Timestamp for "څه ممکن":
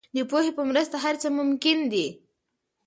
1.21-1.77